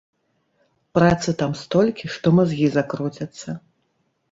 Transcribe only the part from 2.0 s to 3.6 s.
што мазгі закруцяцца.